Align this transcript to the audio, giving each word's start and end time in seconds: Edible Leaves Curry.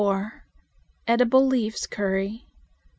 Edible 1.07 1.45
Leaves 1.45 1.85
Curry. 1.85 2.45